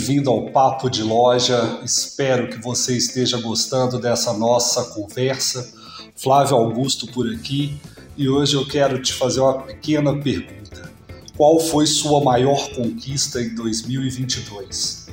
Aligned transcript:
bem-vindo 0.00 0.30
ao 0.30 0.46
Papo 0.46 0.88
de 0.88 1.02
Loja. 1.02 1.78
Espero 1.84 2.48
que 2.48 2.56
você 2.56 2.96
esteja 2.96 3.38
gostando 3.38 3.98
dessa 3.98 4.32
nossa 4.32 4.82
conversa. 4.84 5.74
Flávio 6.16 6.56
Augusto 6.56 7.06
por 7.08 7.30
aqui 7.30 7.78
e 8.16 8.26
hoje 8.26 8.54
eu 8.56 8.66
quero 8.66 9.02
te 9.02 9.12
fazer 9.12 9.40
uma 9.40 9.60
pequena 9.60 10.18
pergunta. 10.18 10.90
Qual 11.36 11.60
foi 11.60 11.86
sua 11.86 12.24
maior 12.24 12.70
conquista 12.70 13.42
em 13.42 13.54
2022? 13.54 15.08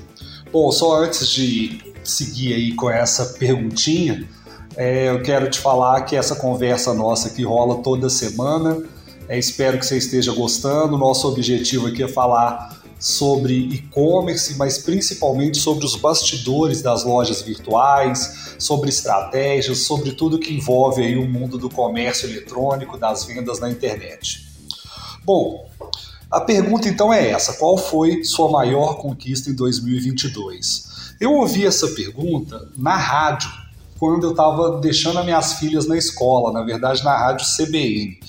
Bom, 0.54 0.72
só 0.72 1.04
antes 1.04 1.28
de 1.28 1.94
seguir 2.02 2.54
aí 2.54 2.74
com 2.74 2.90
essa 2.90 3.38
perguntinha, 3.38 4.26
é, 4.78 5.10
eu 5.10 5.22
quero 5.22 5.50
te 5.50 5.60
falar 5.60 6.04
que 6.04 6.16
essa 6.16 6.34
conversa 6.34 6.94
nossa 6.94 7.28
aqui 7.28 7.44
rola 7.44 7.84
toda 7.84 8.10
semana. 8.10 8.82
É, 9.28 9.38
espero 9.38 9.78
que 9.78 9.86
você 9.86 9.98
esteja 9.98 10.32
gostando. 10.32 10.98
Nosso 10.98 11.28
objetivo 11.28 11.88
aqui 11.88 12.04
é 12.04 12.08
falar 12.08 12.77
sobre 13.00 13.54
e-commerce, 13.54 14.56
mas 14.56 14.80
principalmente 14.80 15.58
sobre 15.58 15.86
os 15.86 15.96
bastidores 15.96 16.82
das 16.82 17.04
lojas 17.04 17.42
virtuais, 17.42 18.56
sobre 18.58 18.90
estratégias, 18.90 19.80
sobre 19.80 20.14
tudo 20.14 20.40
que 20.40 20.54
envolve 20.54 21.04
aí 21.04 21.18
o 21.18 21.28
mundo 21.28 21.58
do 21.58 21.70
comércio 21.70 22.28
eletrônico, 22.30 22.98
das 22.98 23.26
vendas 23.26 23.60
na 23.60 23.70
internet. 23.70 24.48
Bom, 25.24 25.70
a 26.30 26.42
pergunta 26.42 26.90
então 26.90 27.14
é 27.14 27.30
essa: 27.30 27.54
qual 27.54 27.78
foi 27.78 28.24
sua 28.24 28.50
maior 28.50 28.96
conquista 28.96 29.50
em 29.50 29.54
2022? 29.54 31.16
Eu 31.20 31.34
ouvi 31.34 31.66
essa 31.66 31.88
pergunta 31.90 32.70
na 32.76 32.96
rádio 32.96 33.50
quando 33.98 34.26
eu 34.26 34.32
estava 34.32 34.80
deixando 34.80 35.20
as 35.20 35.26
minhas 35.26 35.54
filhas 35.54 35.88
na 35.88 35.98
escola, 35.98 36.52
na 36.52 36.64
verdade 36.64 37.04
na 37.04 37.18
rádio 37.18 37.46
CBN. 37.46 38.20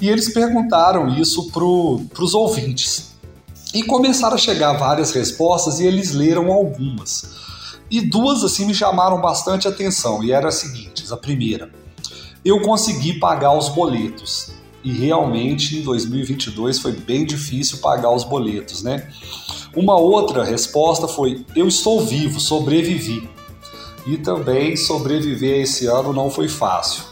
E 0.00 0.08
eles 0.08 0.32
perguntaram 0.32 1.08
isso 1.08 1.50
para 1.50 1.64
os 1.64 2.34
ouvintes. 2.34 3.13
E 3.74 3.82
começaram 3.82 4.36
a 4.36 4.38
chegar 4.38 4.72
várias 4.74 5.10
respostas 5.10 5.80
e 5.80 5.86
eles 5.86 6.12
leram 6.12 6.52
algumas. 6.52 7.34
E 7.90 8.00
duas 8.00 8.44
assim 8.44 8.66
me 8.66 8.74
chamaram 8.74 9.20
bastante 9.20 9.66
atenção 9.66 10.22
e 10.22 10.30
eram 10.30 10.46
as 10.46 10.54
seguintes. 10.54 11.10
A 11.10 11.16
primeira, 11.16 11.70
eu 12.44 12.60
consegui 12.60 13.18
pagar 13.18 13.52
os 13.52 13.68
boletos. 13.68 14.52
E 14.84 14.92
realmente 14.92 15.78
em 15.78 15.82
2022 15.82 16.78
foi 16.78 16.92
bem 16.92 17.26
difícil 17.26 17.78
pagar 17.78 18.10
os 18.10 18.22
boletos, 18.22 18.82
né? 18.82 19.10
Uma 19.74 19.96
outra 19.96 20.44
resposta 20.44 21.08
foi: 21.08 21.44
eu 21.56 21.66
estou 21.66 22.04
vivo, 22.04 22.38
sobrevivi. 22.38 23.28
E 24.06 24.18
também 24.18 24.76
sobreviver 24.76 25.62
esse 25.62 25.86
ano 25.86 26.12
não 26.12 26.30
foi 26.30 26.46
fácil. 26.46 27.02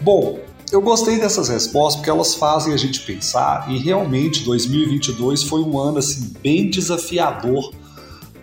Bom, 0.00 0.38
eu 0.72 0.80
gostei 0.80 1.18
dessas 1.18 1.48
respostas 1.48 1.96
porque 1.96 2.10
elas 2.10 2.34
fazem 2.34 2.74
a 2.74 2.76
gente 2.76 3.00
pensar 3.00 3.70
e 3.70 3.78
realmente 3.78 4.44
2022 4.44 5.42
foi 5.42 5.60
um 5.60 5.78
ano 5.78 5.98
assim 5.98 6.32
bem 6.42 6.68
desafiador 6.68 7.72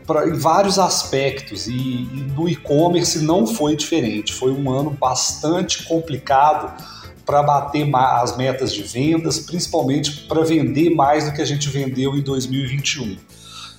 pra, 0.06 0.28
em 0.28 0.34
vários 0.34 0.80
aspectos 0.80 1.68
e, 1.68 1.74
e 1.74 2.32
no 2.36 2.48
e-commerce 2.48 3.20
não 3.20 3.46
foi 3.46 3.76
diferente. 3.76 4.34
Foi 4.34 4.52
um 4.52 4.72
ano 4.72 4.92
bastante 4.92 5.84
complicado 5.86 6.84
para 7.26 7.42
bater 7.42 7.90
as 7.96 8.38
metas 8.38 8.72
de 8.72 8.84
vendas, 8.84 9.40
principalmente 9.40 10.26
para 10.28 10.44
vender 10.44 10.92
mais 10.92 11.26
do 11.26 11.34
que 11.34 11.42
a 11.42 11.46
gente 11.46 11.70
vendeu 11.70 12.16
em 12.16 12.22
2021. 12.22 13.18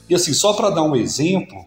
E 0.08 0.14
assim, 0.14 0.32
só 0.32 0.52
para 0.52 0.70
dar 0.70 0.82
um 0.82 0.96
exemplo, 0.96 1.64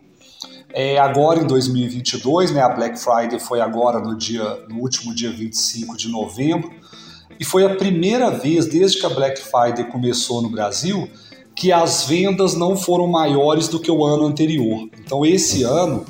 é, 0.71 0.97
agora 0.99 1.39
em 1.39 1.47
2022, 1.47 2.51
né, 2.51 2.61
a 2.61 2.69
Black 2.69 2.99
Friday 2.99 3.39
foi 3.39 3.59
agora 3.59 3.99
no 3.99 4.15
dia, 4.15 4.43
no 4.69 4.79
último 4.79 5.13
dia 5.13 5.31
25 5.31 5.97
de 5.97 6.09
novembro, 6.09 6.71
e 7.39 7.45
foi 7.45 7.65
a 7.65 7.75
primeira 7.75 8.29
vez 8.29 8.65
desde 8.65 8.99
que 8.99 9.05
a 9.05 9.09
Black 9.09 9.41
Friday 9.41 9.85
começou 9.85 10.41
no 10.41 10.49
Brasil 10.49 11.09
que 11.55 11.71
as 11.73 12.05
vendas 12.05 12.53
não 12.55 12.77
foram 12.77 13.05
maiores 13.07 13.67
do 13.67 13.79
que 13.79 13.91
o 13.91 14.05
ano 14.05 14.25
anterior. 14.25 14.87
Então 14.97 15.25
esse 15.25 15.63
ano, 15.63 16.05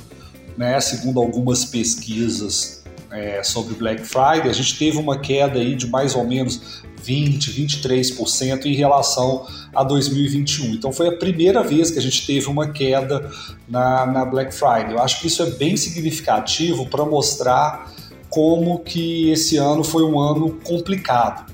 né, 0.56 0.78
segundo 0.80 1.20
algumas 1.20 1.64
pesquisas 1.64 2.79
é, 3.10 3.42
sobre 3.42 3.74
Black 3.74 4.04
Friday, 4.04 4.48
a 4.48 4.52
gente 4.52 4.78
teve 4.78 4.98
uma 4.98 5.18
queda 5.18 5.58
aí 5.58 5.74
de 5.74 5.86
mais 5.86 6.14
ou 6.14 6.24
menos 6.24 6.82
20, 7.02 7.50
23% 7.50 8.66
em 8.66 8.74
relação 8.74 9.46
a 9.74 9.82
2021. 9.82 10.74
Então 10.74 10.92
foi 10.92 11.08
a 11.08 11.16
primeira 11.16 11.62
vez 11.62 11.90
que 11.90 11.98
a 11.98 12.02
gente 12.02 12.26
teve 12.26 12.46
uma 12.46 12.68
queda 12.70 13.30
na, 13.68 14.06
na 14.06 14.24
Black 14.24 14.54
Friday. 14.54 14.92
Eu 14.92 15.00
acho 15.00 15.20
que 15.20 15.26
isso 15.26 15.42
é 15.42 15.50
bem 15.50 15.76
significativo 15.76 16.86
para 16.86 17.04
mostrar 17.04 17.92
como 18.28 18.78
que 18.80 19.30
esse 19.30 19.56
ano 19.56 19.82
foi 19.82 20.04
um 20.04 20.20
ano 20.20 20.50
complicado. 20.62 21.50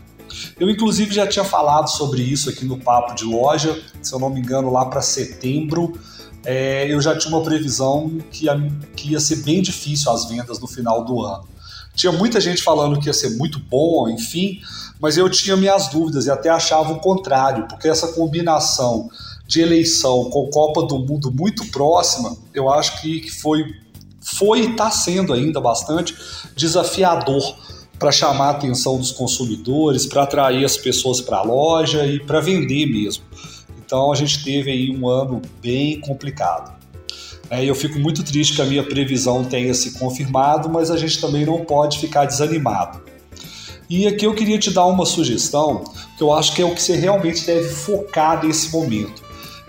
Eu, 0.59 0.69
inclusive, 0.69 1.15
já 1.15 1.27
tinha 1.27 1.45
falado 1.45 1.89
sobre 1.89 2.23
isso 2.23 2.51
aqui 2.51 2.65
no 2.65 2.79
Papo 2.79 3.15
de 3.15 3.25
Loja, 3.25 3.83
se 4.03 4.13
eu 4.13 4.19
não 4.19 4.29
me 4.29 4.41
engano, 4.41 4.71
lá 4.71 4.85
para 4.85 5.01
setembro. 5.01 5.99
É, 6.49 6.87
eu 6.89 7.01
já 7.01 7.19
tinha 7.19 7.35
uma 7.35 7.43
previsão 7.43 8.09
que 8.31 8.45
ia, 8.45 8.73
que 8.95 9.11
ia 9.11 9.19
ser 9.19 9.43
bem 9.43 9.61
difícil 9.61 10.13
as 10.13 10.27
vendas 10.27 10.61
no 10.61 10.69
final 10.69 11.05
do 11.05 11.21
ano. 11.21 11.45
Tinha 11.93 12.13
muita 12.13 12.41
gente 12.41 12.63
falando 12.63 13.01
que 13.01 13.09
ia 13.09 13.13
ser 13.13 13.31
muito 13.31 13.59
bom, 13.59 14.09
enfim, 14.09 14.61
mas 15.01 15.17
eu 15.17 15.29
tinha 15.29 15.57
minhas 15.57 15.89
dúvidas 15.89 16.27
e 16.27 16.31
até 16.31 16.49
achava 16.49 16.93
o 16.93 17.01
contrário, 17.01 17.67
porque 17.67 17.89
essa 17.89 18.13
combinação 18.13 19.11
de 19.45 19.61
eleição 19.61 20.31
com 20.31 20.49
Copa 20.49 20.87
do 20.87 21.01
Mundo 21.01 21.33
muito 21.33 21.67
próxima, 21.67 22.37
eu 22.55 22.71
acho 22.71 23.01
que 23.01 23.29
foi, 23.29 23.65
foi 24.21 24.61
e 24.61 24.71
está 24.71 24.89
sendo 24.89 25.33
ainda 25.33 25.61
bastante 25.61 26.15
desafiador 26.55 27.57
para 27.99 28.13
chamar 28.13 28.49
a 28.49 28.51
atenção 28.51 28.99
dos 28.99 29.11
consumidores, 29.11 30.07
para 30.07 30.23
atrair 30.23 30.65
as 30.65 30.77
pessoas 30.77 31.21
para 31.21 31.39
a 31.39 31.43
loja 31.43 32.07
e 32.07 32.21
para 32.21 32.41
vender 32.41 32.87
mesmo. 32.87 33.25
Então 33.87 34.13
a 34.13 34.17
gente 34.17 34.43
teve 34.43 34.71
aí 34.71 34.91
um 34.91 35.09
ano 35.09 35.41
bem 35.63 36.01
complicado. 36.01 36.75
É, 37.49 37.65
eu 37.65 37.75
fico 37.77 37.99
muito 38.01 38.25
triste 38.25 38.57
que 38.57 38.63
a 38.63 38.65
minha 38.65 38.83
previsão 38.83 39.45
tenha 39.45 39.73
se 39.73 39.93
confirmado, 39.93 40.69
mas 40.69 40.91
a 40.91 40.97
gente 40.97 41.21
também 41.21 41.47
não 41.47 41.65
pode 41.65 42.01
ficar 42.01 42.25
desanimado. 42.25 43.01
E 43.89 44.09
aqui 44.09 44.27
eu 44.27 44.35
queria 44.35 44.59
te 44.59 44.73
dar 44.73 44.85
uma 44.87 45.07
sugestão 45.07 45.85
que 46.19 46.23
eu 46.23 46.33
acho 46.33 46.53
que 46.55 46.61
é 46.61 46.65
o 46.65 46.75
que 46.75 46.83
você 46.83 46.97
realmente 46.97 47.47
deve 47.47 47.69
focar 47.69 48.45
nesse 48.45 48.73
momento. 48.73 49.23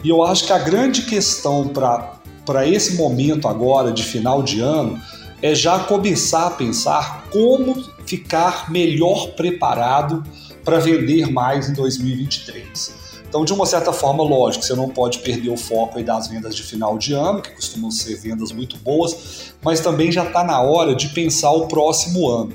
E 0.04 0.10
eu 0.10 0.24
acho 0.24 0.46
que 0.46 0.54
a 0.54 0.58
grande 0.58 1.04
questão 1.04 1.68
para 1.68 2.68
esse 2.68 2.96
momento 2.96 3.48
agora 3.48 3.92
de 3.92 4.02
final 4.02 4.42
de 4.42 4.60
ano 4.60 5.00
é 5.40 5.54
já 5.54 5.78
começar 5.78 6.48
a 6.48 6.52
pensar 6.52 7.28
como 7.30 7.84
ficar 8.08 8.72
melhor 8.72 9.34
preparado 9.36 10.24
para 10.64 10.80
vender 10.80 11.32
mais 11.32 11.70
em 11.70 11.74
2023. 11.74 13.07
Então, 13.28 13.44
de 13.44 13.52
uma 13.52 13.66
certa 13.66 13.92
forma, 13.92 14.24
lógico, 14.24 14.64
você 14.64 14.74
não 14.74 14.90
pode 14.90 15.20
perder 15.20 15.50
o 15.50 15.58
foco 15.58 15.98
aí 15.98 16.04
das 16.04 16.28
vendas 16.28 16.56
de 16.56 16.64
final 16.64 16.98
de 16.98 17.14
ano, 17.14 17.42
que 17.42 17.52
costumam 17.52 17.92
ser 17.92 18.16
vendas 18.16 18.52
muito 18.52 18.78
boas, 18.78 19.54
mas 19.62 19.82
também 19.82 20.12
já 20.12 20.24
está 20.24 20.44
na 20.44 20.62
hora 20.62 20.96
de 20.96 21.10
pensar 21.10 21.52
o 21.52 21.68
próximo 21.68 22.30
ano. 22.30 22.54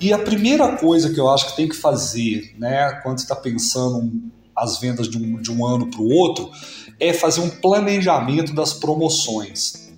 E 0.00 0.12
a 0.12 0.18
primeira 0.18 0.76
coisa 0.76 1.12
que 1.12 1.18
eu 1.18 1.28
acho 1.28 1.50
que 1.50 1.56
tem 1.56 1.68
que 1.68 1.76
fazer, 1.76 2.54
né, 2.56 3.00
quando 3.02 3.18
está 3.18 3.34
pensando 3.34 4.10
as 4.56 4.78
vendas 4.78 5.08
de 5.08 5.18
um, 5.18 5.42
de 5.42 5.50
um 5.52 5.66
ano 5.66 5.90
para 5.90 6.00
o 6.00 6.08
outro, 6.08 6.50
é 6.98 7.12
fazer 7.12 7.40
um 7.40 7.50
planejamento 7.50 8.54
das 8.54 8.72
promoções. 8.72 9.89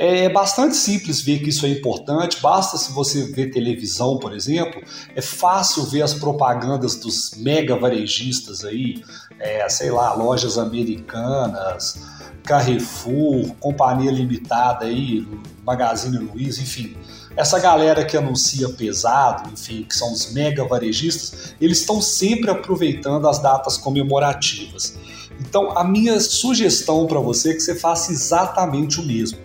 É 0.00 0.28
bastante 0.28 0.76
simples 0.76 1.20
ver 1.20 1.40
que 1.40 1.48
isso 1.48 1.66
é 1.66 1.70
importante, 1.70 2.40
basta 2.40 2.78
se 2.78 2.92
você 2.92 3.24
ver 3.32 3.50
televisão, 3.50 4.16
por 4.16 4.32
exemplo, 4.32 4.80
é 5.16 5.20
fácil 5.20 5.82
ver 5.86 6.02
as 6.02 6.14
propagandas 6.14 6.94
dos 6.94 7.32
mega 7.36 7.76
varejistas 7.76 8.64
aí, 8.64 9.02
é, 9.40 9.68
sei 9.68 9.90
lá, 9.90 10.14
lojas 10.14 10.56
americanas, 10.56 12.00
Carrefour, 12.44 13.52
Companhia 13.58 14.12
Limitada 14.12 14.86
aí, 14.86 15.26
Magazine 15.64 16.16
Luiza, 16.16 16.62
enfim. 16.62 16.96
Essa 17.36 17.58
galera 17.58 18.04
que 18.04 18.16
anuncia 18.16 18.68
pesado, 18.68 19.50
enfim, 19.52 19.82
que 19.82 19.96
são 19.96 20.12
os 20.12 20.32
mega 20.32 20.64
varejistas, 20.64 21.54
eles 21.60 21.80
estão 21.80 22.00
sempre 22.00 22.50
aproveitando 22.50 23.28
as 23.28 23.40
datas 23.40 23.76
comemorativas. 23.76 24.96
Então, 25.40 25.76
a 25.76 25.82
minha 25.82 26.20
sugestão 26.20 27.04
para 27.06 27.18
você 27.18 27.50
é 27.50 27.54
que 27.54 27.60
você 27.60 27.74
faça 27.74 28.12
exatamente 28.12 29.00
o 29.00 29.04
mesmo. 29.04 29.38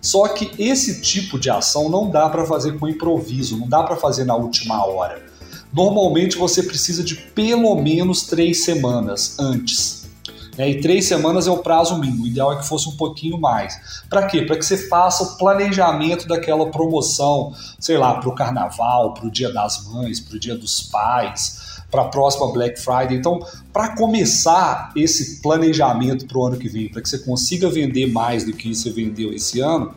Só 0.00 0.28
que 0.28 0.50
esse 0.58 1.00
tipo 1.00 1.38
de 1.38 1.50
ação 1.50 1.88
não 1.88 2.10
dá 2.10 2.28
para 2.28 2.44
fazer 2.46 2.78
com 2.78 2.88
improviso, 2.88 3.58
não 3.58 3.68
dá 3.68 3.82
para 3.82 3.96
fazer 3.96 4.24
na 4.24 4.36
última 4.36 4.84
hora. 4.84 5.24
Normalmente 5.72 6.36
você 6.36 6.62
precisa 6.62 7.02
de 7.02 7.16
pelo 7.16 7.74
menos 7.76 8.22
três 8.22 8.64
semanas 8.64 9.36
antes. 9.38 10.06
Né? 10.56 10.70
E 10.70 10.80
três 10.80 11.06
semanas 11.06 11.46
é 11.46 11.50
o 11.50 11.58
prazo 11.58 11.98
mínimo, 11.98 12.24
o 12.24 12.26
ideal 12.26 12.52
é 12.52 12.56
que 12.56 12.66
fosse 12.66 12.88
um 12.88 12.96
pouquinho 12.96 13.38
mais. 13.38 14.04
Para 14.08 14.26
quê? 14.26 14.42
Para 14.42 14.56
que 14.56 14.64
você 14.64 14.88
faça 14.88 15.22
o 15.22 15.36
planejamento 15.36 16.26
daquela 16.26 16.70
promoção, 16.70 17.52
sei 17.78 17.98
lá, 17.98 18.14
para 18.14 18.28
o 18.28 18.34
carnaval, 18.34 19.14
para 19.14 19.26
o 19.26 19.30
dia 19.30 19.52
das 19.52 19.84
mães, 19.86 20.20
para 20.20 20.36
o 20.36 20.40
dia 20.40 20.56
dos 20.56 20.82
pais, 20.82 21.65
para 21.90 22.02
a 22.02 22.08
próxima 22.08 22.52
Black 22.52 22.80
Friday. 22.80 23.16
Então, 23.16 23.40
para 23.72 23.96
começar 23.96 24.92
esse 24.96 25.40
planejamento 25.40 26.26
para 26.26 26.38
o 26.38 26.46
ano 26.46 26.56
que 26.56 26.68
vem, 26.68 26.88
para 26.88 27.00
que 27.00 27.08
você 27.08 27.18
consiga 27.18 27.70
vender 27.70 28.06
mais 28.06 28.44
do 28.44 28.52
que 28.52 28.74
você 28.74 28.90
vendeu 28.90 29.32
esse 29.32 29.60
ano, 29.60 29.94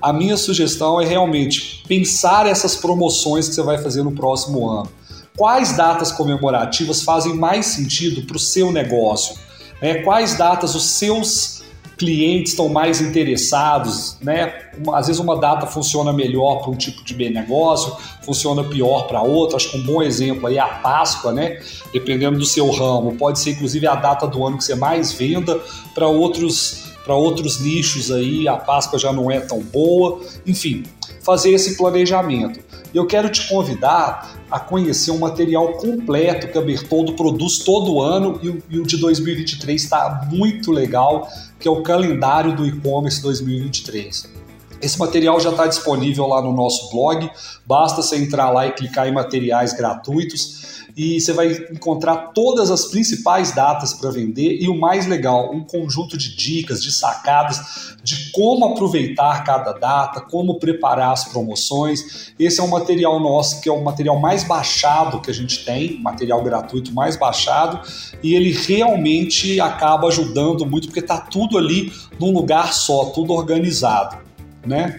a 0.00 0.12
minha 0.12 0.36
sugestão 0.36 1.00
é 1.00 1.04
realmente 1.04 1.82
pensar 1.88 2.46
essas 2.46 2.76
promoções 2.76 3.48
que 3.48 3.54
você 3.54 3.62
vai 3.62 3.78
fazer 3.78 4.02
no 4.02 4.12
próximo 4.12 4.68
ano. 4.68 4.88
Quais 5.36 5.76
datas 5.76 6.10
comemorativas 6.12 7.02
fazem 7.02 7.34
mais 7.34 7.66
sentido 7.66 8.22
para 8.22 8.36
o 8.36 8.40
seu 8.40 8.72
negócio? 8.72 9.36
É, 9.80 10.02
quais 10.02 10.36
datas 10.36 10.74
os 10.74 10.84
seus 10.84 11.57
clientes 11.98 12.52
estão 12.52 12.68
mais 12.68 13.00
interessados, 13.00 14.16
né? 14.22 14.70
Às 14.94 15.08
vezes 15.08 15.20
uma 15.20 15.36
data 15.36 15.66
funciona 15.66 16.12
melhor 16.12 16.60
para 16.60 16.70
um 16.70 16.76
tipo 16.76 17.04
de 17.04 17.28
negócio, 17.28 17.96
funciona 18.22 18.62
pior 18.62 19.08
para 19.08 19.20
outro. 19.20 19.56
Acho 19.56 19.72
que 19.72 19.78
um 19.78 19.82
bom 19.82 20.00
exemplo 20.00 20.46
aí 20.46 20.56
é 20.56 20.60
a 20.60 20.66
Páscoa, 20.66 21.32
né? 21.32 21.60
Dependendo 21.92 22.38
do 22.38 22.46
seu 22.46 22.70
ramo, 22.70 23.16
pode 23.16 23.40
ser 23.40 23.50
inclusive 23.50 23.86
a 23.86 23.96
data 23.96 24.26
do 24.26 24.46
ano 24.46 24.56
que 24.56 24.64
você 24.64 24.76
mais 24.76 25.12
venda 25.12 25.60
para 25.92 26.06
outros 26.06 26.86
para 27.04 27.14
outros 27.14 27.58
nichos 27.58 28.10
aí, 28.10 28.46
a 28.46 28.58
Páscoa 28.58 28.98
já 28.98 29.10
não 29.10 29.30
é 29.30 29.40
tão 29.40 29.60
boa. 29.60 30.20
Enfim, 30.46 30.84
fazer 31.28 31.50
esse 31.50 31.76
planejamento. 31.76 32.58
Eu 32.94 33.06
quero 33.06 33.28
te 33.28 33.46
convidar 33.50 34.34
a 34.50 34.58
conhecer 34.58 35.10
um 35.10 35.18
material 35.18 35.74
completo 35.74 36.48
que 36.48 36.56
a 36.56 36.62
Bertoldo 36.62 37.12
produz 37.12 37.58
todo 37.58 38.00
ano 38.00 38.40
e 38.70 38.78
o, 38.78 38.82
de 38.82 38.96
2023 38.96 39.82
está 39.82 40.26
muito 40.32 40.72
legal, 40.72 41.28
que 41.60 41.68
é 41.68 41.70
o 41.70 41.82
calendário 41.82 42.56
do 42.56 42.66
e-commerce 42.66 43.20
2023. 43.20 44.26
Esse 44.80 44.98
material 44.98 45.40
já 45.40 45.50
está 45.50 45.66
disponível 45.66 46.26
lá 46.26 46.40
no 46.40 46.52
nosso 46.52 46.88
blog, 46.90 47.28
basta 47.66 48.00
você 48.00 48.16
entrar 48.16 48.50
lá 48.50 48.66
e 48.66 48.72
clicar 48.72 49.08
em 49.08 49.12
materiais 49.12 49.72
gratuitos 49.72 50.78
e 50.96 51.20
você 51.20 51.32
vai 51.32 51.52
encontrar 51.72 52.32
todas 52.32 52.70
as 52.70 52.86
principais 52.86 53.52
datas 53.52 53.92
para 53.92 54.10
vender 54.10 54.58
e 54.60 54.68
o 54.68 54.78
mais 54.78 55.06
legal, 55.06 55.52
um 55.52 55.64
conjunto 55.64 56.16
de 56.16 56.34
dicas, 56.36 56.82
de 56.82 56.92
sacadas 56.92 57.96
de 58.04 58.30
como 58.30 58.64
aproveitar 58.64 59.42
cada 59.42 59.72
data, 59.72 60.20
como 60.20 60.58
preparar 60.60 61.12
as 61.12 61.24
promoções. 61.24 62.32
Esse 62.38 62.60
é 62.60 62.62
um 62.62 62.68
material 62.68 63.18
nosso 63.18 63.60
que 63.60 63.68
é 63.68 63.72
o 63.72 63.82
material 63.82 64.18
mais 64.20 64.44
baixado 64.44 65.20
que 65.20 65.30
a 65.30 65.34
gente 65.34 65.64
tem, 65.64 66.00
material 66.00 66.42
gratuito 66.42 66.92
mais 66.92 67.16
baixado, 67.16 67.80
e 68.22 68.34
ele 68.34 68.52
realmente 68.52 69.60
acaba 69.60 70.06
ajudando 70.06 70.64
muito 70.64 70.86
porque 70.86 71.00
está 71.00 71.18
tudo 71.18 71.58
ali 71.58 71.92
num 72.18 72.32
lugar 72.32 72.72
só, 72.72 73.06
tudo 73.06 73.32
organizado 73.32 74.27
né? 74.68 74.96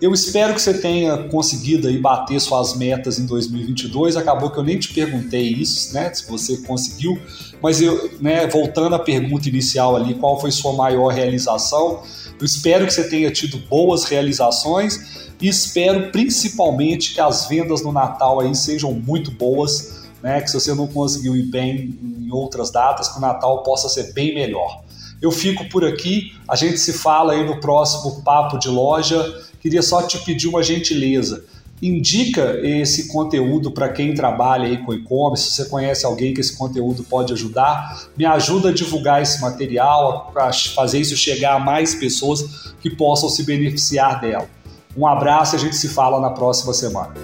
Eu 0.00 0.14
espero 0.14 0.54
que 0.54 0.62
você 0.62 0.72
tenha 0.72 1.24
conseguido 1.24 1.86
aí 1.86 1.98
bater 1.98 2.40
suas 2.40 2.74
metas 2.74 3.18
em 3.18 3.26
2022. 3.26 4.16
Acabou 4.16 4.50
que 4.50 4.58
eu 4.58 4.62
nem 4.62 4.78
te 4.78 4.94
perguntei 4.94 5.42
isso, 5.42 5.92
né? 5.92 6.12
Se 6.14 6.26
você 6.26 6.56
conseguiu, 6.62 7.20
mas 7.62 7.82
eu, 7.82 8.10
né, 8.18 8.46
voltando 8.46 8.94
à 8.94 8.98
pergunta 8.98 9.46
inicial 9.46 9.94
ali, 9.94 10.14
qual 10.14 10.40
foi 10.40 10.50
sua 10.50 10.72
maior 10.72 11.08
realização? 11.08 12.02
Eu 12.38 12.46
espero 12.46 12.86
que 12.86 12.94
você 12.94 13.10
tenha 13.10 13.30
tido 13.30 13.58
boas 13.68 14.04
realizações 14.04 15.28
e 15.38 15.48
espero 15.48 16.10
principalmente 16.10 17.12
que 17.12 17.20
as 17.20 17.46
vendas 17.46 17.82
no 17.82 17.92
Natal 17.92 18.40
aí 18.40 18.54
sejam 18.54 18.94
muito 18.94 19.30
boas, 19.30 20.04
né? 20.22 20.40
Que 20.40 20.48
se 20.48 20.58
você 20.58 20.74
não 20.74 20.86
conseguiu 20.86 21.36
ir 21.36 21.50
bem 21.50 21.98
em 22.18 22.30
outras 22.32 22.70
datas, 22.70 23.08
que 23.10 23.18
o 23.18 23.20
Natal 23.20 23.62
possa 23.62 23.86
ser 23.90 24.14
bem 24.14 24.34
melhor. 24.34 24.82
Eu 25.20 25.30
fico 25.30 25.68
por 25.68 25.84
aqui, 25.84 26.32
a 26.48 26.56
gente 26.56 26.78
se 26.78 26.92
fala 26.92 27.34
aí 27.34 27.44
no 27.44 27.60
próximo 27.60 28.22
papo 28.22 28.58
de 28.58 28.68
loja. 28.68 29.22
Queria 29.60 29.82
só 29.82 30.02
te 30.02 30.18
pedir 30.18 30.48
uma 30.48 30.62
gentileza. 30.62 31.44
Indica 31.82 32.58
esse 32.62 33.08
conteúdo 33.08 33.70
para 33.70 33.88
quem 33.88 34.14
trabalha 34.14 34.66
aí 34.66 34.78
com 34.78 34.92
e-commerce. 34.92 35.50
Se 35.50 35.54
você 35.56 35.68
conhece 35.68 36.06
alguém 36.06 36.32
que 36.32 36.40
esse 36.40 36.56
conteúdo 36.56 37.02
pode 37.04 37.32
ajudar, 37.32 38.06
me 38.16 38.24
ajuda 38.24 38.70
a 38.70 38.72
divulgar 38.72 39.22
esse 39.22 39.40
material, 39.40 40.32
a 40.36 40.52
fazer 40.52 41.00
isso 41.00 41.16
chegar 41.16 41.56
a 41.56 41.58
mais 41.58 41.94
pessoas 41.94 42.74
que 42.80 42.90
possam 42.90 43.28
se 43.28 43.42
beneficiar 43.42 44.20
dela. 44.20 44.48
Um 44.96 45.06
abraço 45.06 45.54
e 45.54 45.56
a 45.56 45.60
gente 45.60 45.76
se 45.76 45.88
fala 45.88 46.20
na 46.20 46.30
próxima 46.30 46.72
semana. 46.72 47.14